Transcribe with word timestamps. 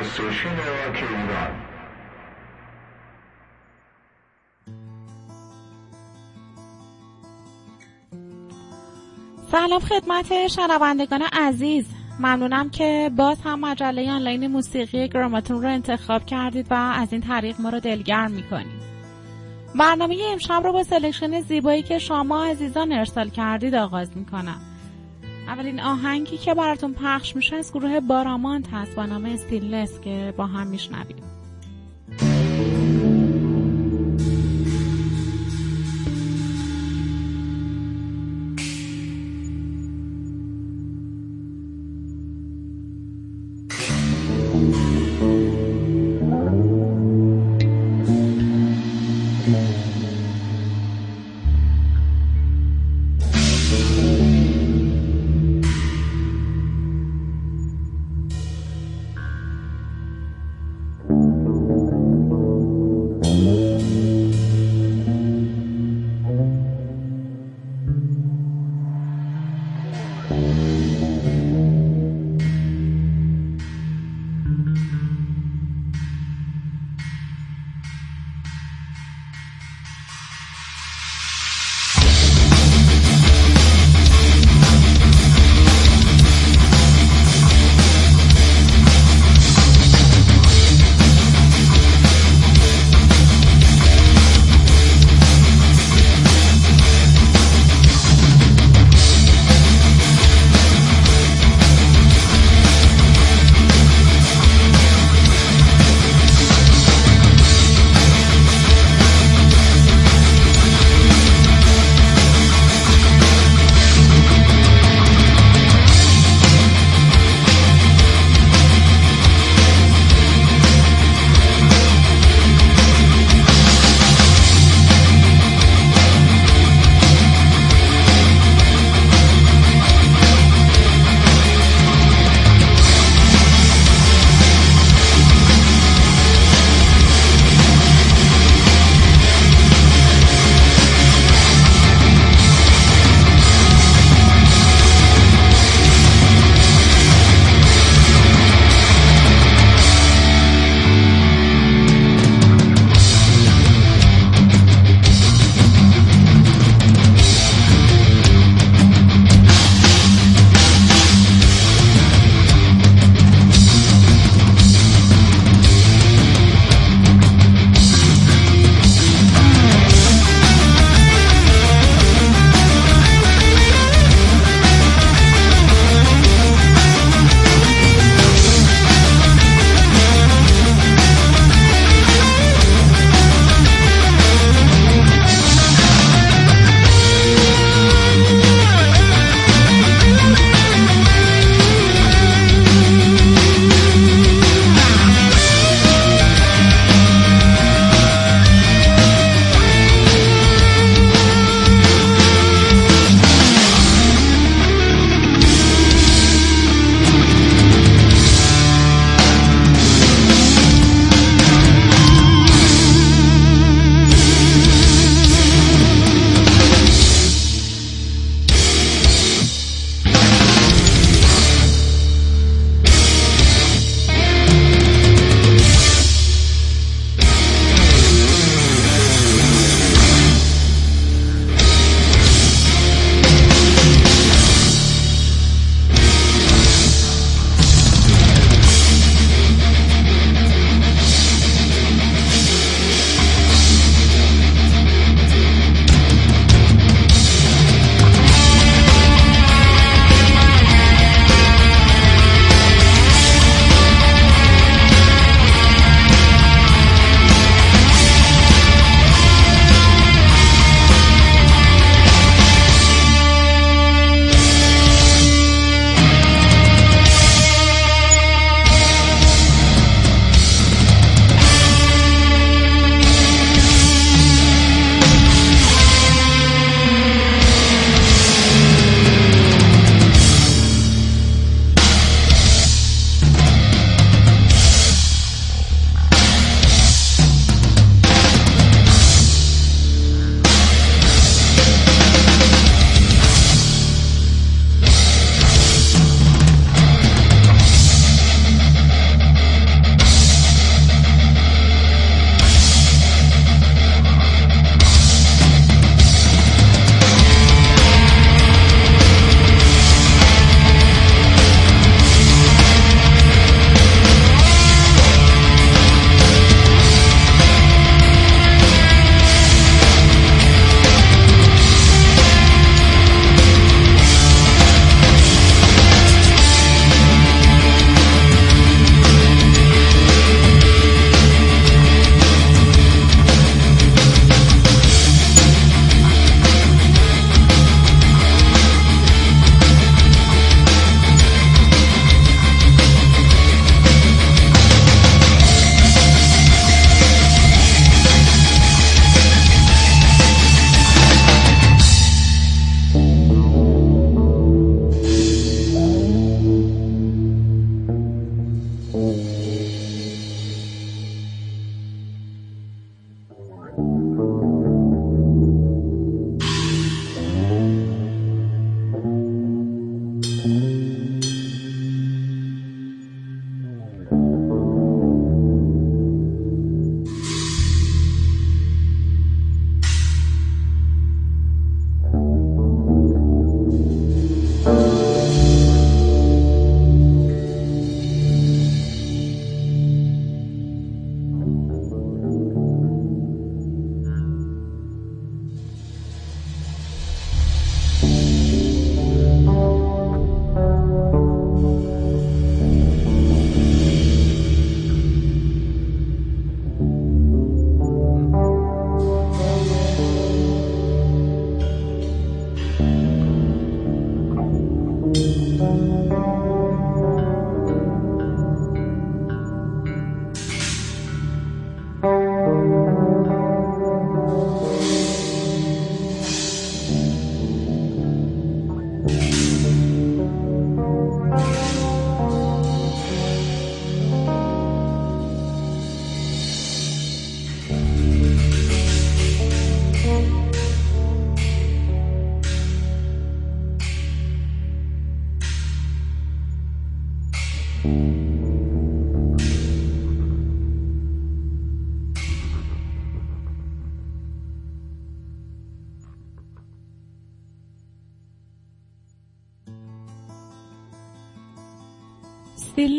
station 0.00 0.56
راک 0.56 0.96
ایران 0.96 1.50
سلام 9.50 9.80
خدمت 9.80 10.46
شنوندگان 10.48 11.22
عزیز. 11.32 11.86
ممنونم 12.18 12.70
که 12.70 13.10
باز 13.16 13.40
هم 13.44 13.60
مجله 13.60 14.12
آنلاین 14.12 14.46
موسیقی 14.46 15.08
گراماتون 15.08 15.62
رو 15.62 15.68
انتخاب 15.68 16.26
کردید 16.26 16.66
و 16.70 16.74
از 16.74 17.12
این 17.12 17.20
طریق 17.20 17.60
ما 17.60 17.68
رو 17.68 17.80
دلگرم 17.80 18.30
می‌کنید. 18.30 18.88
برنامه 19.74 20.16
امشب 20.32 20.60
رو 20.64 20.72
با 20.72 20.84
selection 20.84 21.40
زیبایی 21.40 21.82
که 21.82 21.98
شما 21.98 22.44
عزیزان 22.44 22.92
ارسال 22.92 23.28
کردید 23.28 23.74
آغاز 23.74 24.16
می‌کنم. 24.16 24.60
اولین 25.48 25.80
آهنگی 25.80 26.38
که 26.38 26.54
براتون 26.54 26.94
پخش 26.94 27.36
میشه 27.36 27.56
از 27.56 27.72
گروه 27.72 28.00
بارامانت 28.00 28.68
هست. 28.72 28.94
با 28.94 29.06
نام 29.06 29.24
استیلنس 29.24 30.00
که 30.00 30.34
با 30.36 30.46
هم 30.46 30.66
میشنویم. 30.66 31.37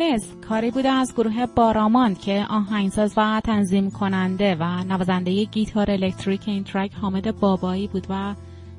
Stillness 0.02 0.46
کاری 0.50 0.72
بوده 0.72 0.90
از 0.90 1.14
گروه 1.14 1.46
باراماند 1.46 2.20
که 2.20 2.46
آهنگساز 2.50 3.14
و 3.18 3.42
تنظیم 3.44 3.92
کننده 3.92 4.56
و 4.56 4.84
نوازنده 4.84 5.44
گیتار 5.44 5.92
الکتریک 5.92 6.42
این 6.46 6.64
track 6.64 6.94
حامد 6.94 7.40
بابایی 7.40 7.88
بود 7.88 8.08
و 8.10 8.36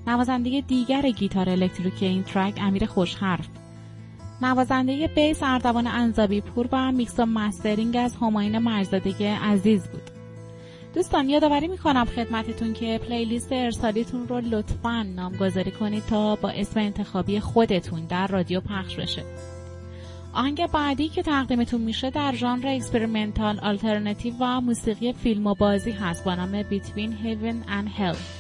نوازنده 0.07 0.61
دیگر 0.61 1.03
گیتار 1.03 1.51
الکتریک 1.51 2.03
این 2.03 2.23
track 2.23 2.55
امیر 2.61 2.87
خوشحرف. 2.87 3.49
نوازنده 4.43 5.07
bass 5.07 5.43
اردوان 5.43 5.87
انزابی 5.87 6.41
پور 6.41 6.69
و 6.73 6.93
میکس 6.93 7.21
و 7.21 7.27
mastering 7.27 7.97
از 7.97 8.17
هماین 8.17 8.59
مرزادگی 8.59 9.27
عزیز 9.27 9.89
بود. 9.89 10.11
دوستان 10.95 11.29
یادآوری 11.29 11.69
می‌کنم 11.69 12.05
خدمتتون 12.05 12.73
که 12.73 13.01
playlist 13.09 13.53
ارسالیتون 13.53 14.29
رو 14.29 14.41
لطفا 14.41 15.03
نامگذاری 15.03 15.71
کنید 15.71 16.03
تا 16.07 16.37
با 16.37 16.49
اسم 16.49 16.81
انتخابی 16.81 17.41
خودتون 17.41 18.05
در 18.05 18.27
رادیو 18.27 18.61
پخش 18.61 18.97
بشه. 18.97 19.23
آهنگ 20.33 20.67
بعدی 20.67 21.09
که 21.09 21.23
تقدیمتون 21.23 21.81
میشه 21.81 22.11
در 22.11 22.35
ژانر 22.35 22.67
experimental 22.67 23.61
alternative 23.61 24.35
و 24.41 24.61
موسیقی 24.61 25.13
فیلم 25.13 25.47
و 25.47 25.55
بازی 25.55 25.91
هست. 25.91 26.25
با 26.25 26.35
نام 26.35 26.63
Between 26.63 27.13
Heaven 27.25 27.69
and 27.71 27.89
Hell. 27.99 28.40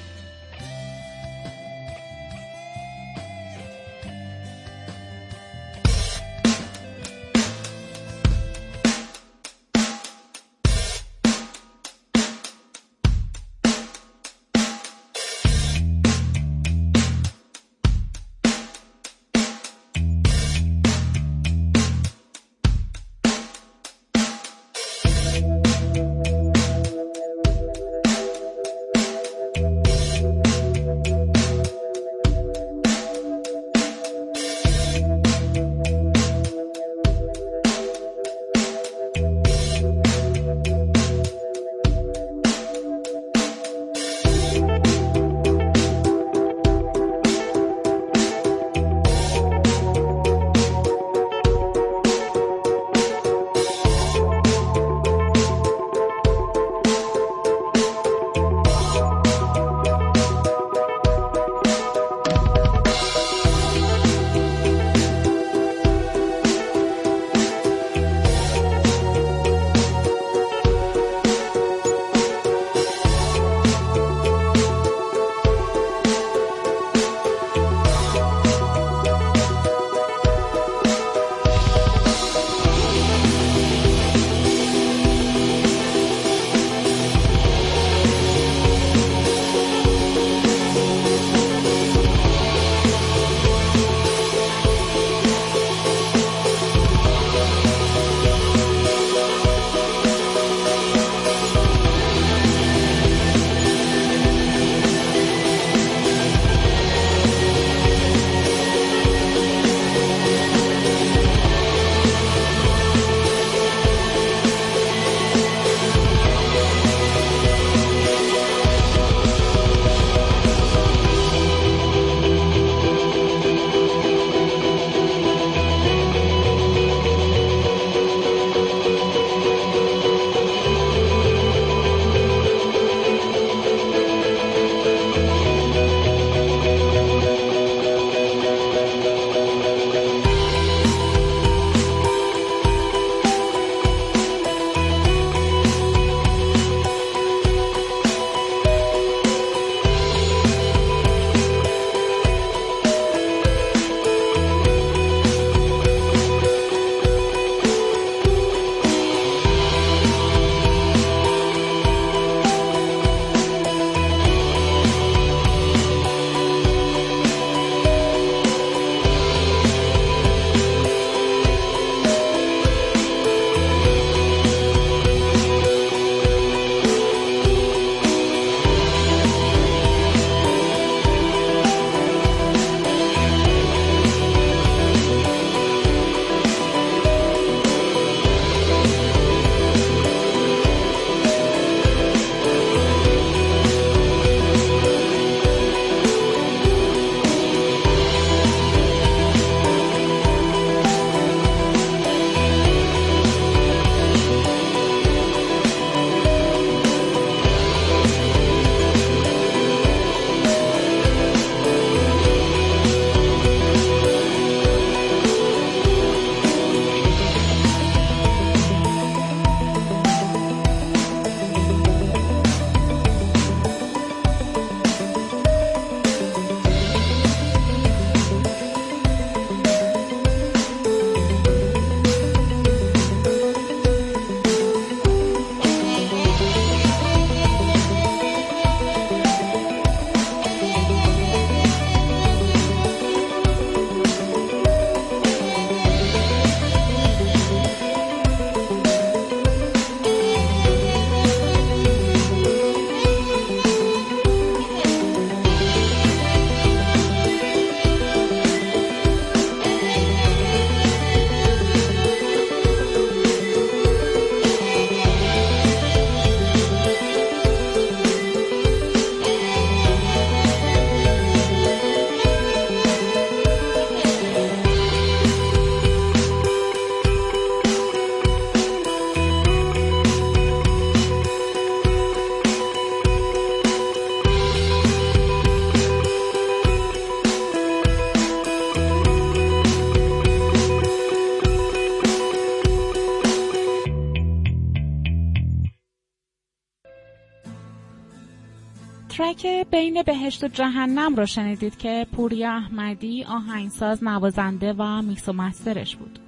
بین 299.81 300.03
بهشت 300.03 300.44
و 300.44 300.49
جهنم 300.49 301.17
رو 301.17 301.27
شنیدید 301.27 301.79
که 301.79 302.06
پوریا 302.13 302.53
احمدی 302.53 303.25
آهنگساز 303.25 304.05
نوازنده 304.05 304.72
و 304.72 305.03
میکس 305.03 305.29
و 305.29 305.32
مسترش 305.32 305.96
بود. 305.96 306.19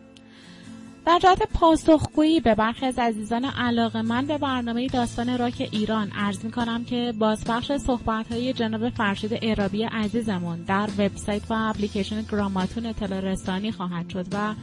در 1.06 1.18
جهت 1.18 1.42
پاسخگویی 1.54 2.40
به 2.40 2.54
برخی 2.54 2.87
از 2.87 2.99
عزیزان 2.99 3.44
علاقه 3.44 4.02
من 4.02 4.26
به 4.26 4.38
برنامه 4.38 4.87
داستان 4.87 5.38
راک 5.38 5.68
ایران 5.73 6.11
عرض 6.11 6.44
می 6.44 6.50
کنم 6.50 6.85
که 6.85 7.14
بازپخش 7.18 7.73
صحبت 7.73 8.32
های 8.32 8.52
جناب 8.52 8.88
فرشید 8.88 9.32
ایرابی 9.32 9.82
عزیزمون 9.82 10.62
در 10.62 10.88
وبسایت 10.99 11.42
و 11.50 11.54
اپلیکیشن 11.54 12.23
گراماتون 12.23 12.87
اطلاع 12.87 13.21
رسانی 13.21 13.73
خواهد 13.73 14.09
شد 14.09 14.26
و 14.32 14.54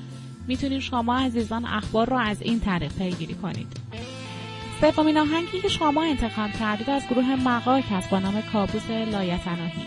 می‌تونید 0.47 0.79
شما 0.79 1.17
عزیزان 1.17 1.65
اخبار 1.65 2.09
را 2.09 2.19
از 2.19 2.41
این 2.41 2.59
طریق 2.59 2.93
پیگیری 2.93 3.33
کنید. 3.33 3.67
سومین 4.81 5.17
آهنگی 5.17 5.59
که 5.61 5.67
شما 5.67 6.03
انتخاب 6.03 6.51
کردید 6.59 6.89
از 6.89 7.07
گروه 7.07 7.35
مقاک 7.35 7.83
است 7.91 8.09
با 8.09 8.19
نام 8.19 8.41
کابوس 8.41 8.89
لایتناهی. 8.89 9.85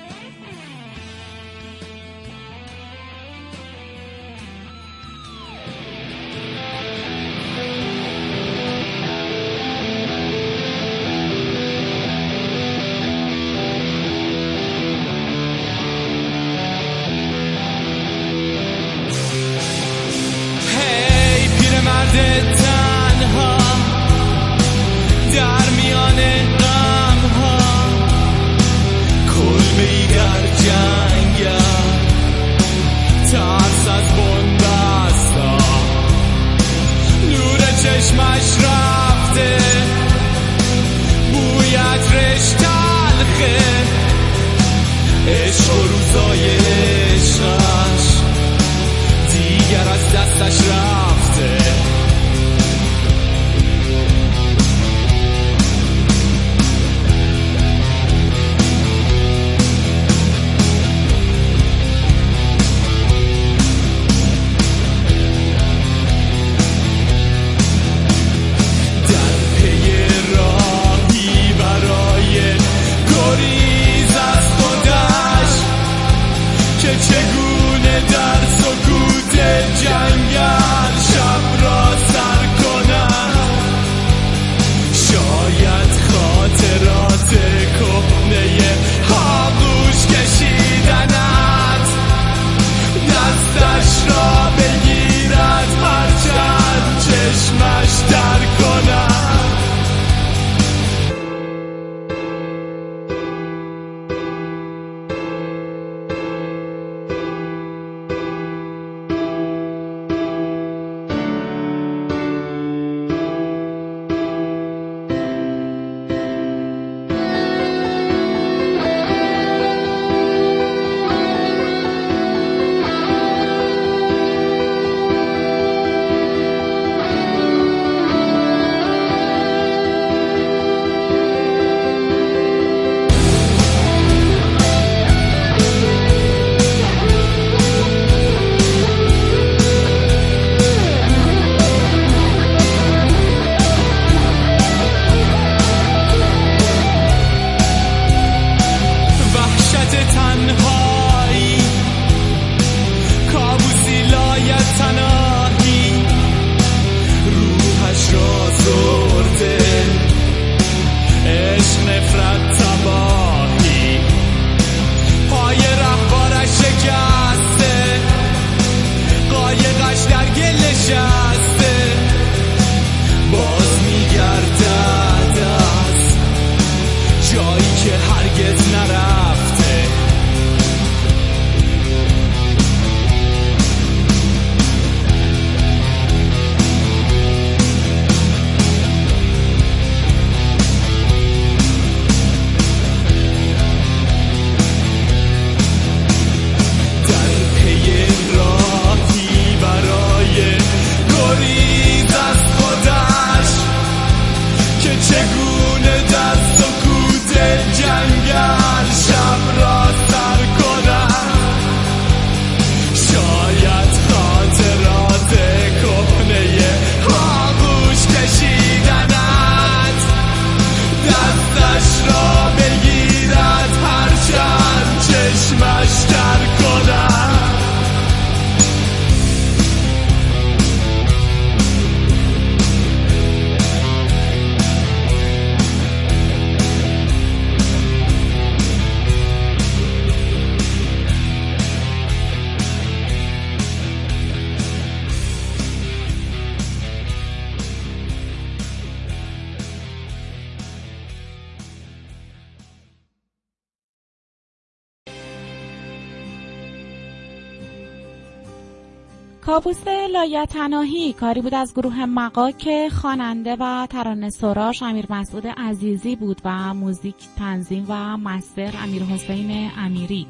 کابوس 259.52 259.88
لایتناهی 260.12 261.12
کاری 261.12 261.40
بود 261.40 261.54
از 261.54 261.74
گروه 261.74 262.04
مقا 262.04 262.50
که 262.50 262.88
خواننده 262.92 263.56
و 263.60 263.86
ترانه 263.90 264.30
سراش 264.30 264.82
امیر 264.82 265.06
مسعود 265.10 265.46
عزیزی 265.46 266.16
بود 266.16 266.40
و 266.44 266.74
موزیک 266.74 267.14
تنظیم 267.38 267.86
و 267.88 268.16
master 268.16 268.74
امیر 268.82 269.02
حسین 269.02 269.70
امیری. 269.78 270.26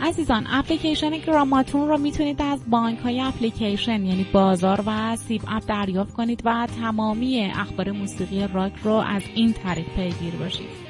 عزیزان 0.00 0.46
اپلیکیشن 0.50 1.10
گراماتون 1.10 1.88
رو 1.88 1.98
می‌تونید 1.98 2.42
از 2.42 2.60
بانک 2.70 2.98
های 2.98 3.20
اپلیکیشن 3.20 4.04
یعنی 4.04 4.26
بازار 4.32 4.84
و 4.86 5.16
سیب 5.16 5.42
اپ 5.48 5.62
دریافت 5.66 6.14
کنید 6.14 6.42
و 6.44 6.68
تمامی 6.80 7.40
اخبار 7.40 7.90
موسیقی 7.90 8.46
راک 8.46 8.72
رو 8.82 8.92
از 8.92 9.22
این 9.34 9.52
طریق 9.52 9.86
پیگیر 9.96 10.34
باشید. 10.34 10.89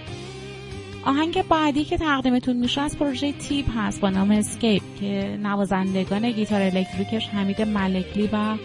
آهنگ 1.05 1.43
بعدی 1.43 1.85
که 1.85 1.99
تقدیمتون 1.99 2.57
میشه 2.57 2.81
از 2.81 2.99
پروژه 2.99 3.33
تیپ 3.33 3.67
هست 3.77 4.01
با 4.01 4.11
نام 4.11 4.31
Escape 4.31 4.83
که 5.01 5.39
نوازندگان 5.43 6.31
گیتار 6.31 6.63
الکتریکش 6.63 7.29
حمید 7.29 7.63
ملکلی 7.63 8.29
و 8.33 8.57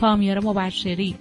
کامیار 0.00 0.44
مبشری. 0.44 1.14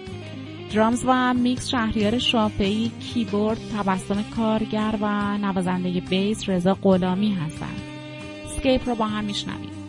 drums 0.73 1.04
و 1.05 1.34
میکس 1.34 1.69
شهریار 1.69 2.17
شافعی 2.17 2.91
کیبورد 2.99 3.57
تبسم 3.77 4.23
کارگر 4.36 4.95
و 5.01 5.38
نوازنده 5.38 5.89
bass 5.89 6.49
رضا 6.49 6.73
غلامی 6.73 7.34
هستند 7.34 7.81
Escape 8.45 8.89
رو 8.89 8.95
با 8.95 9.05
هم 9.05 9.23
میشنویم 9.23 9.81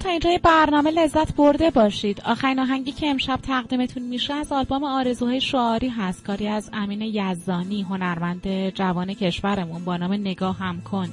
تا 0.00 0.08
اینجای 0.08 0.38
برنامه 0.38 0.90
لذت 0.90 1.34
برده 1.34 1.70
باشید. 1.70 2.22
آخرین 2.24 2.58
آهنگی 2.58 2.92
که 2.92 3.06
امشب 3.06 3.38
تقدیمتون 3.42 4.02
میشه 4.02 4.34
از 4.34 4.52
آلبوم 4.52 4.84
آرزوهای 4.84 5.40
شعاری 5.40 5.88
هست. 5.88 6.24
کاری 6.24 6.48
از 6.48 6.70
امین 6.72 7.02
یزدانی 7.02 7.82
هنرمند 7.82 8.68
جوان 8.68 9.14
کشورمون. 9.14 9.84
با 9.84 9.96
نام 9.96 10.12
نگاه 10.12 10.58
هم 10.58 10.80
کن. 10.80 11.08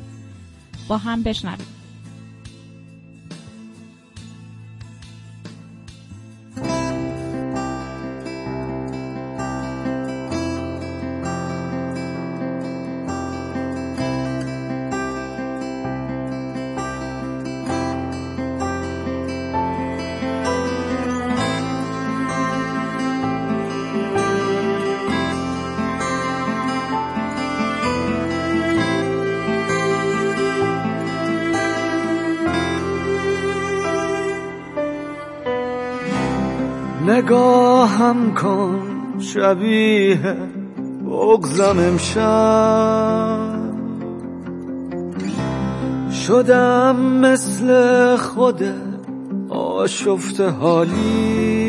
با 0.88 0.98
هم 0.98 1.24
بشنوید 1.24 1.77
نگاهم 38.08 38.34
کن 38.34 39.20
شبیه 39.20 40.38
بغزم 41.06 41.80
امشب. 41.80 43.40
شدم 46.12 46.96
مثل 46.96 48.16
خود 48.16 48.64
آشفت 49.50 50.42
حالی. 50.42 51.68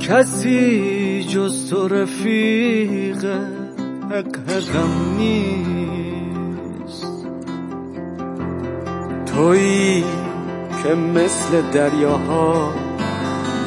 کسی 0.00 1.24
جز 1.24 1.70
تو 1.70 1.88
رفیق 1.88 3.24
حق 4.10 4.38
نیست. 5.18 6.26
تویی 9.26 10.04
که 10.82 10.94
مثل 10.94 11.62
دریاها 11.72 12.72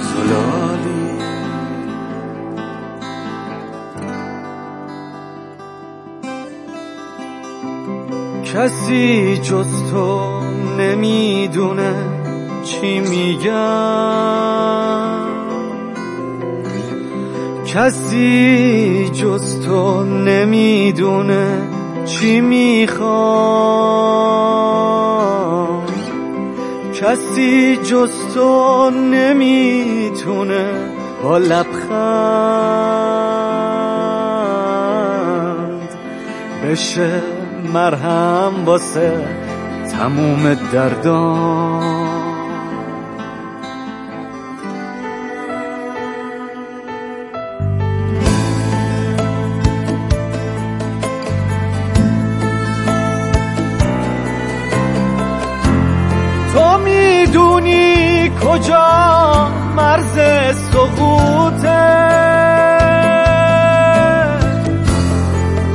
زلالی. 0.02 1.06
کسی 8.54 9.38
جز 9.38 9.92
تو 9.92 10.40
نمی‌دونه 10.80 11.94
چی 12.64 13.00
میگم. 13.00 13.56
کسی 17.66 19.10
جز 19.14 19.66
تو 19.66 20.04
نمی‌دونه 20.04 21.62
چی 22.06 22.42
می‌خوام. 22.42 24.35
کسی 27.36 27.78
جز 27.78 28.12
تو 28.34 28.90
نمی‌تونه 28.90 30.66
با 31.24 31.38
لبخند 31.38 31.76
بشه 36.64 37.22
مرهم 37.74 38.66
واسه 38.66 39.28
تموم 39.92 40.54
دردان. 40.54 41.95
سقوطه 60.76 61.86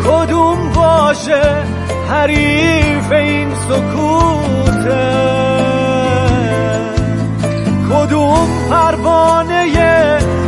کدوم 0.04 0.72
باشه 0.74 1.42
حریف 2.10 3.12
این 3.12 3.48
سکوته؟ 3.68 5.10
کدوم 7.90 8.48
پروانه 8.70 9.66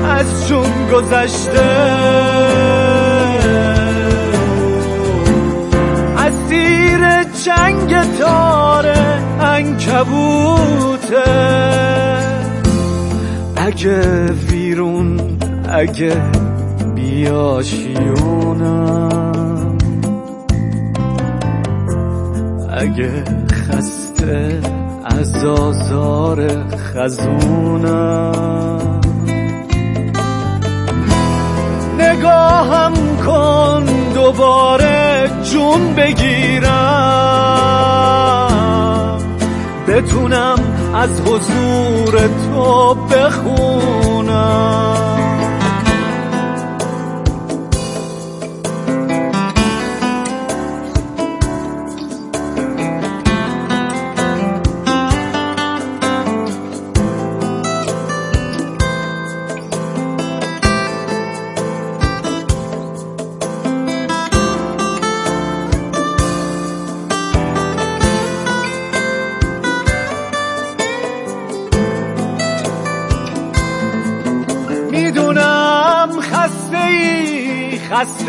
از 0.08 0.48
جون 0.48 0.88
گذشته؟ 0.92 1.70
اسیر 6.18 7.22
چنگ 7.44 8.18
تار 8.18 8.86
انکبوته. 9.40 11.22
اگه 13.72 14.32
ویرون 14.32 15.20
اگه 15.68 16.22
بیاشیونم. 16.94 18.28
اگه 22.70 23.24
خسته 23.52 24.60
از 25.04 25.44
آزار 25.44 26.66
خزونم. 26.76 28.32
نگاهم 31.98 32.92
کن 33.26 33.84
دوباره 34.14 35.30
جون 35.52 35.94
بگیرم. 35.94 36.72
بتونم 39.88 40.58
از 40.94 41.20
حضور 41.20 42.12
تو 42.18 42.41
بخونم. 42.94 44.32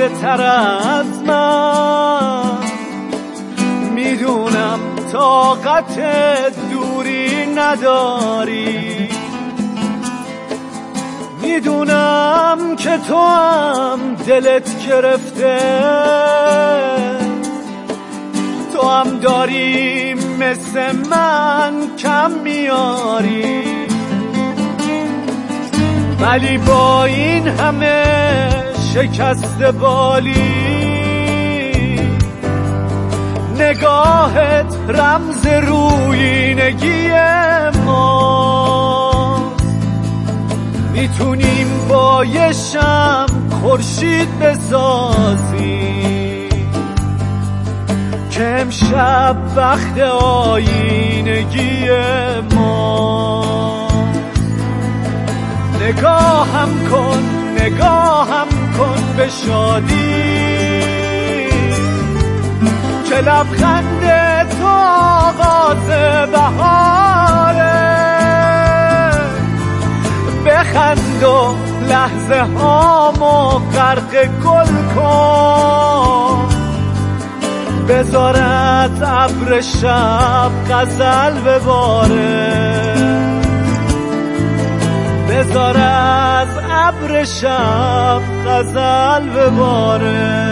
خسته 0.03 0.21
تر 0.21 0.41
از 0.41 1.21
من. 1.27 2.57
می‌دونم 3.93 4.79
طاقت 5.11 5.99
دوری 6.71 7.45
نداری. 7.55 9.09
می‌دونم 11.41 12.75
که 12.77 12.97
تو 13.07 13.17
هم 13.17 14.15
دلت 14.27 14.87
گرفته. 14.87 15.59
تو 18.73 18.87
هم 18.87 19.19
داری 19.19 20.13
مثل 20.13 20.95
من 21.09 21.73
کم 21.97 22.31
میاری. 22.31 23.63
ولی 26.21 26.57
با 26.57 27.03
این 27.03 27.47
همه 27.47 28.72
شکست 28.93 29.61
بالی. 29.61 30.33
نگاهت 33.59 34.75
رمز 34.87 35.47
روینگی 35.47 37.09
ماست. 37.85 39.63
می‌تونیم 40.93 41.67
با 41.89 42.25
یه 42.25 42.51
شم 42.51 43.25
خورشید 43.61 44.39
بسازیم. 44.39 45.93
که 48.31 48.43
امشب 48.43 49.37
وقت 49.55 49.99
آینگی 50.21 51.89
ماست. 52.55 53.93
نگاهم 55.81 56.69
کن 56.91 57.23
نگاهم 57.59 58.52
به 59.17 59.29
شادی. 59.29 60.33
که 63.09 63.15
لبخند 63.15 64.01
تازه 64.47 66.25
بهاره. 66.31 67.73
بخند 70.45 71.23
و 71.23 71.55
لحظه 71.89 72.41
هامو 72.57 73.59
غرق 73.59 74.25
گل 74.43 74.95
کن. 74.95 76.47
بذارت 77.89 79.01
ابر 79.01 79.61
شب 79.61 80.51
غزل 80.69 81.39
بباره. 81.39 82.92
بذار 85.43 85.77
از 85.77 86.47
ابر 86.71 87.23
شب 87.23 88.21
غزل 88.45 89.29
بباره. 89.29 90.43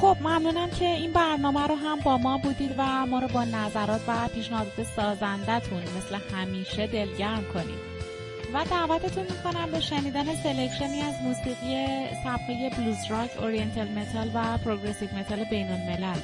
خب 0.00 0.16
ممنونم 0.20 0.70
که 0.70 0.84
این 0.84 1.12
برنامه 1.12 1.66
رو 1.66 1.74
هم 1.74 2.00
با 2.00 2.18
ما 2.18 2.38
بودید 2.38 2.74
و 2.78 3.06
ما 3.06 3.18
رو 3.18 3.28
با 3.28 3.44
نظرات 3.44 4.00
و 4.08 4.28
پیشنهادات 4.34 4.86
سازندتون 4.96 5.82
مثل 5.82 6.18
همیشه 6.36 6.86
دلگرم 6.86 7.44
کنید. 7.54 7.94
و 8.54 8.64
دعوتتون 8.70 9.24
می‌کنم 9.24 9.70
به 9.70 9.80
شنیدن 9.80 10.24
selection 10.24 10.94
ی 10.94 11.02
از 11.02 11.14
موسیقی 11.24 11.86
سبکای 12.24 12.70
blues 12.78 13.10
rock، 13.10 13.30
oriental 13.38 13.88
metal 13.88 14.30
و 14.34 14.58
progressive 14.58 15.08
metal 15.18 15.44
بین 15.44 15.72
الملل 15.72 16.20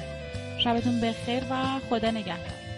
شبتون 0.63 1.01
بخیر 1.01 1.43
و 1.49 1.55
خدا 1.89 2.11
نگهدار. 2.11 2.70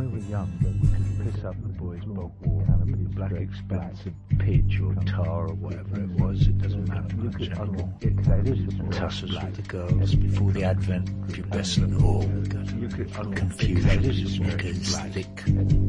We 0.00 0.06
were 0.06 0.18
young, 0.30 0.50
we 0.62 0.88
could 0.88 1.34
piss 1.34 1.44
up 1.44 1.54
the 1.60 1.68
boys' 1.68 2.02
bog 2.06 2.32
wall, 2.40 2.64
canopy, 2.66 2.92
black 3.14 3.32
expensive 3.32 4.14
pitch 4.38 4.80
or 4.80 4.94
tar 5.04 5.48
or 5.48 5.54
whatever 5.54 6.00
it 6.00 6.10
was. 6.12 6.46
It 6.46 6.56
doesn't 6.56 6.88
matter 6.88 7.16
much 7.16 7.42
anymore. 7.42 7.92
Tussles 8.92 9.32
with 9.32 9.56
the 9.56 9.62
girls 9.68 10.14
before 10.14 10.52
the 10.52 10.64
advent 10.64 11.10
of 11.10 11.14
pubescent 11.28 11.92
whore. 12.00 13.36
Confusion, 13.36 14.42
knickers, 14.42 14.96
thick, 15.12 15.36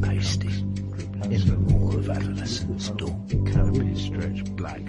pasty. 0.02 0.60
In 1.30 1.46
the 1.46 1.56
moor 1.56 1.96
of 1.96 2.10
adolescence, 2.10 2.90
dawn. 2.90 3.26
Canopies 3.46 4.02
stretched 4.02 4.54
black. 4.56 4.82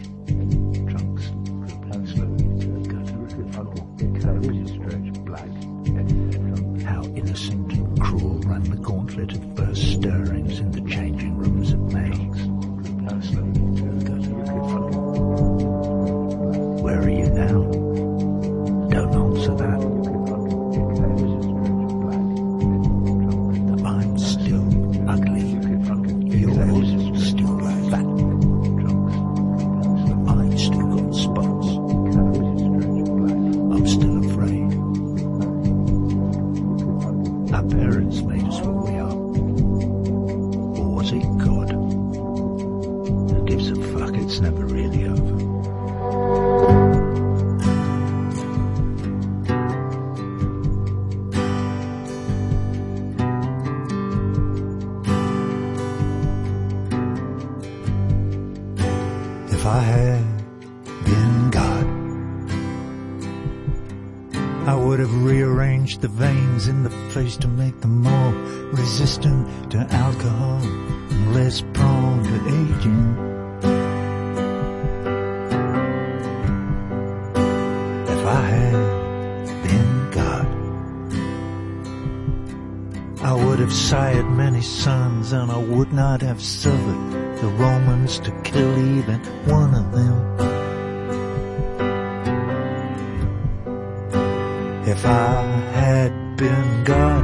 Face 67.33 67.41
to 67.41 67.47
make 67.47 67.79
them 67.81 68.01
more 68.01 68.33
resistant 68.71 69.71
to 69.71 69.77
alcohol 69.91 70.61
and 70.61 71.33
less 71.33 71.61
prone 71.73 72.23
to 72.23 72.35
aging. 72.47 73.03
If 78.13 78.25
I 78.25 78.41
had 78.57 79.47
been 79.63 80.11
God, 80.11 80.47
I 83.23 83.33
would 83.33 83.59
have 83.59 83.73
sired 83.73 84.29
many 84.29 84.61
sons 84.61 85.33
and 85.33 85.51
I 85.51 85.57
would 85.57 85.91
not 85.93 86.21
have 86.21 86.41
suffered 86.41 87.37
the 87.41 87.47
Romans 87.57 88.19
to 88.19 88.31
kill 88.43 88.77
even 88.97 89.19
one 89.45 89.73
of 89.73 89.91
them. 89.91 90.13
If 94.85 95.05
I 95.05 95.41
had 95.73 96.22
been 96.35 96.83
God, 96.83 97.23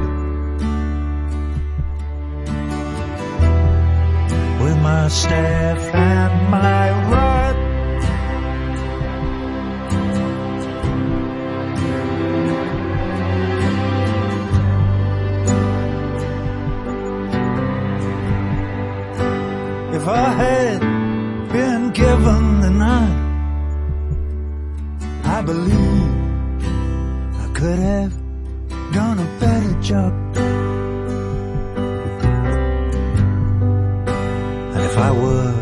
with 4.62 4.78
my 4.82 5.08
staff 5.08 5.80
and 5.96 6.52
my 6.52 6.92
rod, 7.10 7.56
if 19.96 20.08
I 20.08 20.30
had 20.44 20.80
been 21.52 21.92
given 21.92 22.62
the 22.62 22.70
night, 22.70 23.18
I 25.26 25.42
believe 25.42 26.64
I 27.44 27.48
could 27.56 27.80
have 27.80 28.19
job. 29.90 30.14
And 34.76 34.84
if 34.86 34.96
I 35.00 35.10
were 35.12 35.59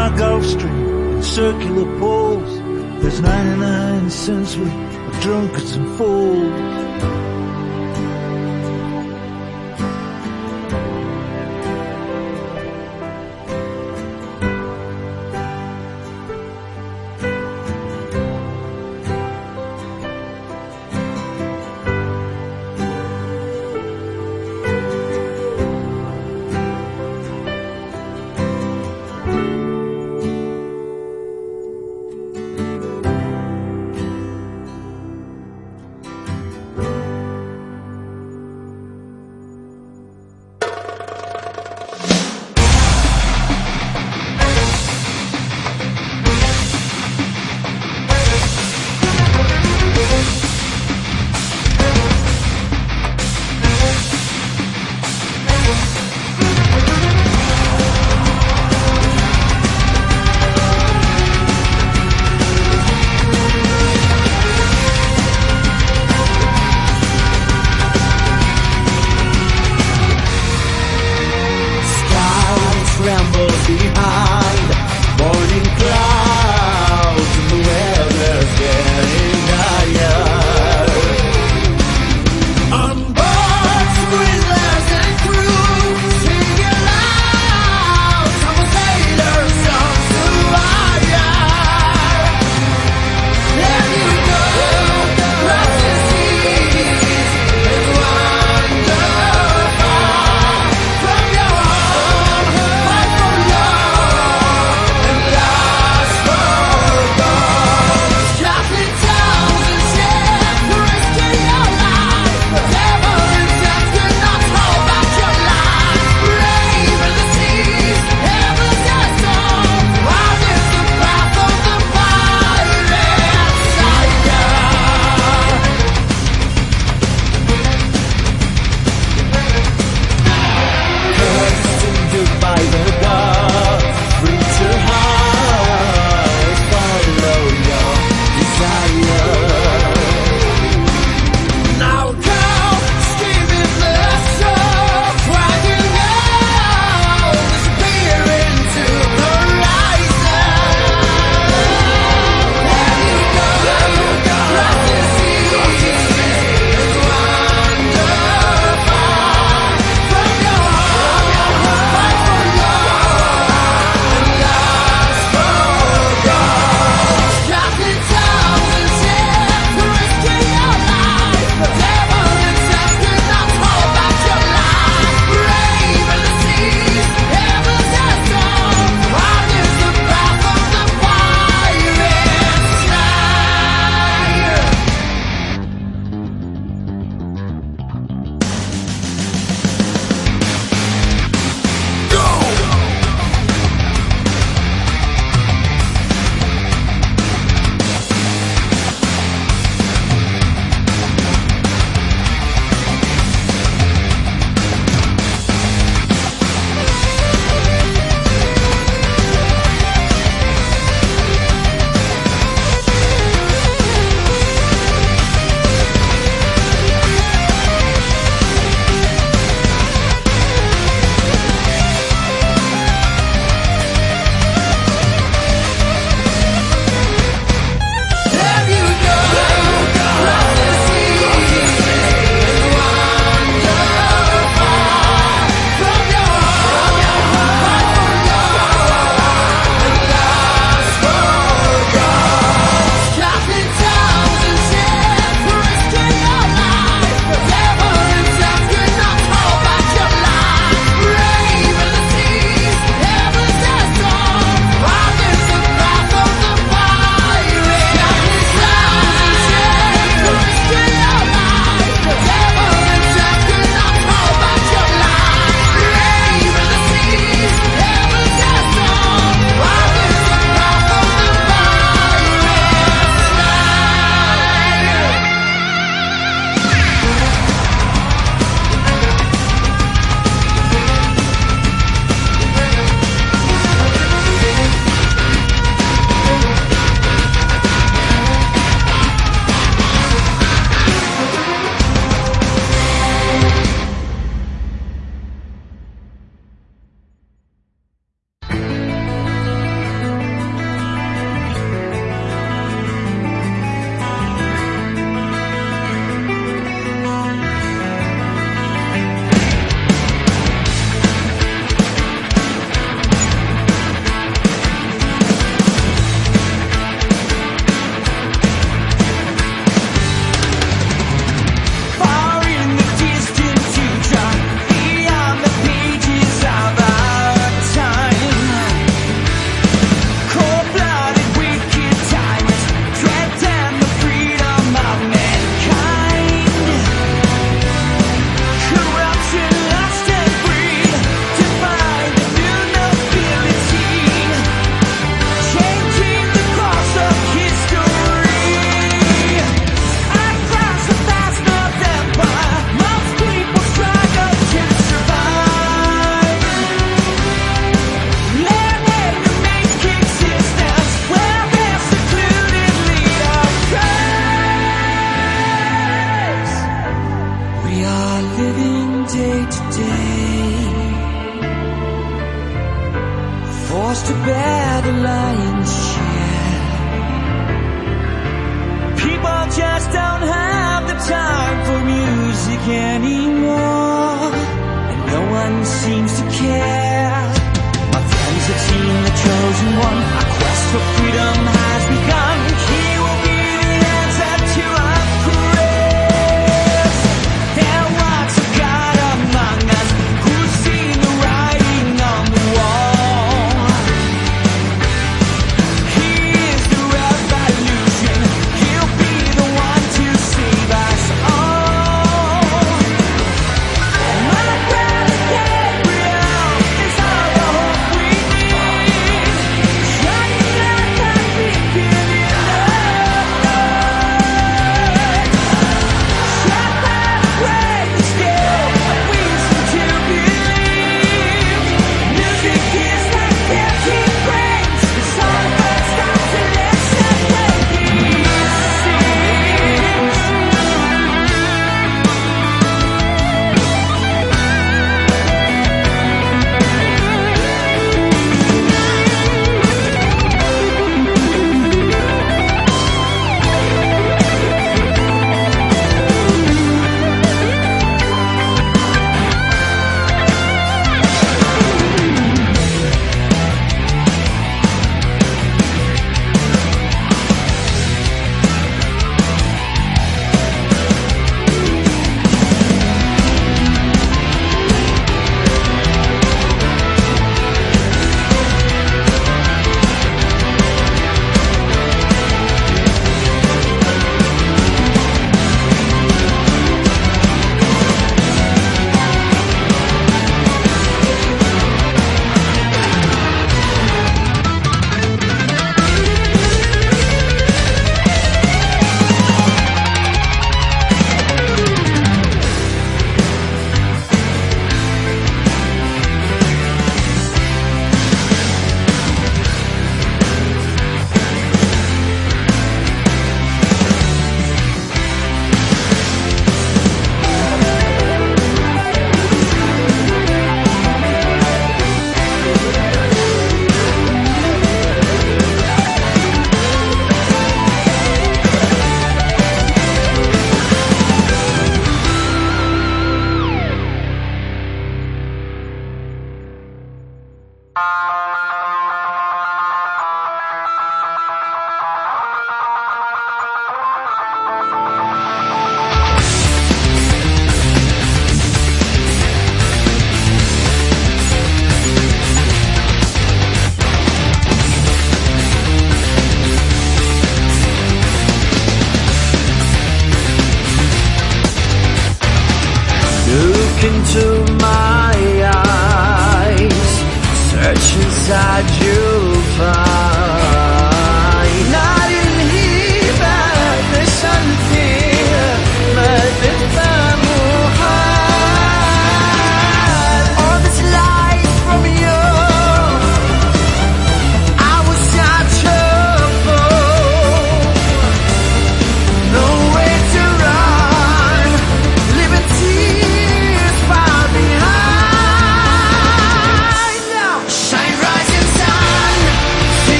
my 0.00 0.16
Gulf 0.16 0.46
Stream 0.46 1.16
in 1.16 1.22
circular 1.22 1.84
pools. 1.98 2.52
There's 3.02 3.20
99 3.20 4.08
cents 4.08 4.56
worth 4.56 4.96
of 5.08 5.20
drunkards 5.20 5.72
and 5.76 5.88
fools. 5.98 6.89